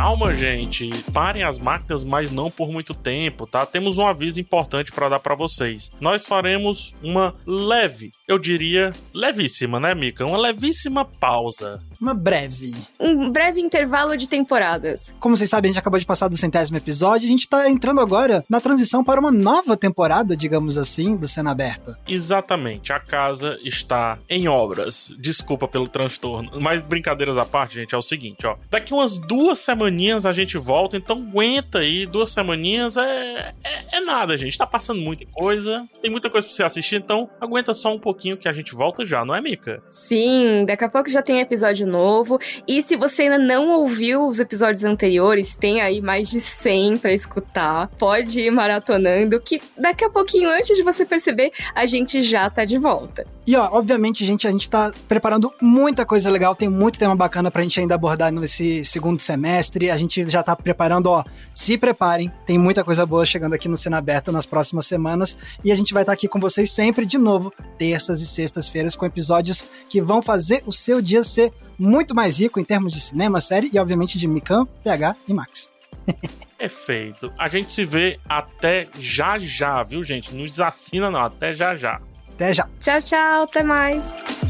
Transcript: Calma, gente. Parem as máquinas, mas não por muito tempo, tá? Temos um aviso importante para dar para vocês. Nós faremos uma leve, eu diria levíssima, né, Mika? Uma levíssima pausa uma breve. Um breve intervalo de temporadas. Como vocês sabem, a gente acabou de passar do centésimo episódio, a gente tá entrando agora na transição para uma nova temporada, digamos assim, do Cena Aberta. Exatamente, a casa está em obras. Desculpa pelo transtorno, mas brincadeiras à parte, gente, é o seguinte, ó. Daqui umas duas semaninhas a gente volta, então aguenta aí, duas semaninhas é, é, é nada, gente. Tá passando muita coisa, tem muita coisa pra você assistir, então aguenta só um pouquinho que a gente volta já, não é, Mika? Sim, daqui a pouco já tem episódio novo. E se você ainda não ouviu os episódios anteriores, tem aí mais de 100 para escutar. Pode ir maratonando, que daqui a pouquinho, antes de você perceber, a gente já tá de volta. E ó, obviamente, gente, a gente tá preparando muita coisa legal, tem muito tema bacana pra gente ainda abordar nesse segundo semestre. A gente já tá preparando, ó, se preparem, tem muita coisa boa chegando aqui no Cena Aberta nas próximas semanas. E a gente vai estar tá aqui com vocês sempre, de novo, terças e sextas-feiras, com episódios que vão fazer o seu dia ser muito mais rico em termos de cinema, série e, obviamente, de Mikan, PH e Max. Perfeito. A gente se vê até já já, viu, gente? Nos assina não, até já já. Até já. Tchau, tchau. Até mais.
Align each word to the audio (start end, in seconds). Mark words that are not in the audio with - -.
Calma, 0.00 0.32
gente. 0.32 0.88
Parem 1.12 1.42
as 1.42 1.58
máquinas, 1.58 2.04
mas 2.04 2.30
não 2.30 2.50
por 2.50 2.72
muito 2.72 2.94
tempo, 2.94 3.46
tá? 3.46 3.66
Temos 3.66 3.98
um 3.98 4.06
aviso 4.06 4.40
importante 4.40 4.90
para 4.92 5.10
dar 5.10 5.20
para 5.20 5.34
vocês. 5.34 5.92
Nós 6.00 6.24
faremos 6.24 6.96
uma 7.02 7.34
leve, 7.46 8.10
eu 8.32 8.38
diria 8.38 8.92
levíssima, 9.12 9.80
né, 9.80 9.94
Mika? 9.94 10.24
Uma 10.24 10.38
levíssima 10.38 11.04
pausa 11.04 11.80
uma 12.00 12.14
breve. 12.14 12.74
Um 12.98 13.30
breve 13.30 13.60
intervalo 13.60 14.16
de 14.16 14.26
temporadas. 14.26 15.12
Como 15.20 15.36
vocês 15.36 15.50
sabem, 15.50 15.68
a 15.68 15.72
gente 15.72 15.80
acabou 15.80 16.00
de 16.00 16.06
passar 16.06 16.28
do 16.28 16.36
centésimo 16.36 16.78
episódio, 16.78 17.26
a 17.26 17.30
gente 17.30 17.48
tá 17.48 17.68
entrando 17.68 18.00
agora 18.00 18.42
na 18.48 18.60
transição 18.60 19.04
para 19.04 19.20
uma 19.20 19.30
nova 19.30 19.76
temporada, 19.76 20.36
digamos 20.36 20.78
assim, 20.78 21.14
do 21.14 21.28
Cena 21.28 21.50
Aberta. 21.50 21.98
Exatamente, 22.08 22.92
a 22.92 22.98
casa 22.98 23.58
está 23.62 24.18
em 24.28 24.48
obras. 24.48 25.14
Desculpa 25.18 25.68
pelo 25.68 25.86
transtorno, 25.86 26.50
mas 26.60 26.80
brincadeiras 26.80 27.36
à 27.36 27.44
parte, 27.44 27.74
gente, 27.74 27.94
é 27.94 27.98
o 27.98 28.02
seguinte, 28.02 28.46
ó. 28.46 28.56
Daqui 28.70 28.94
umas 28.94 29.18
duas 29.18 29.58
semaninhas 29.58 30.24
a 30.24 30.32
gente 30.32 30.56
volta, 30.56 30.96
então 30.96 31.18
aguenta 31.18 31.80
aí, 31.80 32.06
duas 32.06 32.30
semaninhas 32.30 32.96
é, 32.96 33.54
é, 33.62 33.96
é 33.98 34.00
nada, 34.00 34.38
gente. 34.38 34.56
Tá 34.56 34.66
passando 34.66 35.00
muita 35.00 35.26
coisa, 35.26 35.86
tem 36.00 36.10
muita 36.10 36.30
coisa 36.30 36.46
pra 36.46 36.56
você 36.56 36.62
assistir, 36.62 36.96
então 36.96 37.28
aguenta 37.40 37.74
só 37.74 37.92
um 37.92 37.98
pouquinho 37.98 38.19
que 38.20 38.48
a 38.48 38.52
gente 38.52 38.74
volta 38.74 39.04
já, 39.04 39.24
não 39.24 39.34
é, 39.34 39.40
Mika? 39.40 39.82
Sim, 39.90 40.64
daqui 40.66 40.84
a 40.84 40.88
pouco 40.88 41.08
já 41.08 41.22
tem 41.22 41.40
episódio 41.40 41.86
novo. 41.86 42.38
E 42.66 42.82
se 42.82 42.96
você 42.96 43.22
ainda 43.22 43.38
não 43.38 43.70
ouviu 43.70 44.24
os 44.24 44.38
episódios 44.38 44.84
anteriores, 44.84 45.56
tem 45.56 45.80
aí 45.80 46.00
mais 46.00 46.28
de 46.28 46.40
100 46.40 46.98
para 46.98 47.12
escutar. 47.12 47.88
Pode 47.98 48.40
ir 48.40 48.50
maratonando, 48.50 49.40
que 49.40 49.60
daqui 49.76 50.04
a 50.04 50.10
pouquinho, 50.10 50.50
antes 50.50 50.76
de 50.76 50.82
você 50.82 51.04
perceber, 51.04 51.50
a 51.74 51.86
gente 51.86 52.22
já 52.22 52.48
tá 52.50 52.64
de 52.64 52.78
volta. 52.78 53.24
E 53.46 53.56
ó, 53.56 53.68
obviamente, 53.72 54.24
gente, 54.24 54.46
a 54.46 54.50
gente 54.50 54.68
tá 54.68 54.92
preparando 55.08 55.52
muita 55.60 56.06
coisa 56.06 56.30
legal, 56.30 56.54
tem 56.54 56.68
muito 56.68 56.98
tema 56.98 57.16
bacana 57.16 57.50
pra 57.50 57.62
gente 57.62 57.80
ainda 57.80 57.94
abordar 57.94 58.30
nesse 58.30 58.84
segundo 58.84 59.18
semestre. 59.18 59.90
A 59.90 59.96
gente 59.96 60.24
já 60.24 60.42
tá 60.42 60.54
preparando, 60.54 61.06
ó, 61.06 61.24
se 61.54 61.76
preparem, 61.76 62.30
tem 62.46 62.58
muita 62.58 62.84
coisa 62.84 63.04
boa 63.04 63.24
chegando 63.24 63.54
aqui 63.54 63.68
no 63.68 63.76
Cena 63.76 63.98
Aberta 63.98 64.30
nas 64.30 64.46
próximas 64.46 64.86
semanas. 64.86 65.36
E 65.64 65.72
a 65.72 65.74
gente 65.74 65.92
vai 65.92 66.02
estar 66.02 66.12
tá 66.12 66.14
aqui 66.14 66.28
com 66.28 66.38
vocês 66.38 66.70
sempre, 66.70 67.04
de 67.04 67.18
novo, 67.18 67.52
terças 68.10 68.20
e 68.20 68.26
sextas-feiras, 68.26 68.96
com 68.96 69.06
episódios 69.06 69.64
que 69.88 70.02
vão 70.02 70.20
fazer 70.20 70.62
o 70.66 70.72
seu 70.72 71.00
dia 71.00 71.22
ser 71.22 71.52
muito 71.78 72.14
mais 72.14 72.40
rico 72.40 72.58
em 72.58 72.64
termos 72.64 72.92
de 72.92 73.00
cinema, 73.00 73.40
série 73.40 73.70
e, 73.72 73.78
obviamente, 73.78 74.18
de 74.18 74.26
Mikan, 74.26 74.66
PH 74.82 75.16
e 75.28 75.34
Max. 75.34 75.70
Perfeito. 76.58 77.32
A 77.38 77.48
gente 77.48 77.72
se 77.72 77.84
vê 77.84 78.18
até 78.28 78.86
já 78.98 79.38
já, 79.38 79.82
viu, 79.82 80.04
gente? 80.04 80.34
Nos 80.34 80.60
assina 80.60 81.10
não, 81.10 81.24
até 81.24 81.54
já 81.54 81.76
já. 81.76 82.00
Até 82.34 82.52
já. 82.52 82.68
Tchau, 82.80 83.00
tchau. 83.00 83.42
Até 83.44 83.62
mais. 83.62 84.49